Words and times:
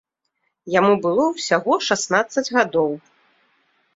Яму 0.75 0.93
было 1.03 1.23
ўсяго 1.33 1.77
шаснаццаць 1.87 2.47
гадоў. 2.57 2.91